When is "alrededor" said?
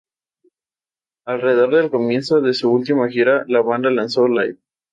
1.27-1.75